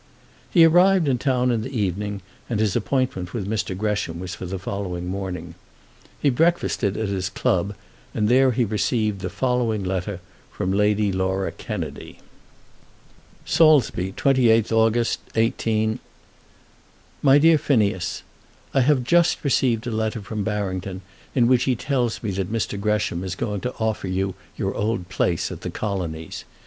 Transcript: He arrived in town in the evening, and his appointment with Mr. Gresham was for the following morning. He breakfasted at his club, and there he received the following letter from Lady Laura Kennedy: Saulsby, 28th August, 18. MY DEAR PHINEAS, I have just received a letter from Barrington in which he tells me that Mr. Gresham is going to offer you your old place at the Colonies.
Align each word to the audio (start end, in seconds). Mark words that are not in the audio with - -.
He 0.49 0.65
arrived 0.65 1.07
in 1.07 1.19
town 1.19 1.51
in 1.51 1.61
the 1.61 1.79
evening, 1.79 2.23
and 2.49 2.59
his 2.59 2.75
appointment 2.75 3.35
with 3.35 3.47
Mr. 3.47 3.77
Gresham 3.77 4.19
was 4.19 4.33
for 4.33 4.47
the 4.47 4.57
following 4.57 5.05
morning. 5.05 5.53
He 6.19 6.31
breakfasted 6.31 6.97
at 6.97 7.07
his 7.09 7.29
club, 7.29 7.75
and 8.11 8.27
there 8.27 8.49
he 8.49 8.65
received 8.65 9.21
the 9.21 9.29
following 9.29 9.83
letter 9.83 10.19
from 10.51 10.71
Lady 10.73 11.11
Laura 11.11 11.51
Kennedy: 11.51 12.17
Saulsby, 13.45 14.13
28th 14.13 14.71
August, 14.71 15.19
18. 15.35 15.99
MY 17.21 17.37
DEAR 17.37 17.59
PHINEAS, 17.59 18.23
I 18.73 18.81
have 18.81 19.03
just 19.03 19.43
received 19.43 19.85
a 19.85 19.91
letter 19.91 20.21
from 20.23 20.43
Barrington 20.43 21.03
in 21.35 21.45
which 21.45 21.65
he 21.65 21.75
tells 21.75 22.23
me 22.23 22.31
that 22.31 22.51
Mr. 22.51 22.81
Gresham 22.81 23.23
is 23.23 23.35
going 23.35 23.61
to 23.61 23.73
offer 23.75 24.07
you 24.07 24.33
your 24.57 24.73
old 24.73 25.09
place 25.09 25.51
at 25.51 25.61
the 25.61 25.69
Colonies. 25.69 26.43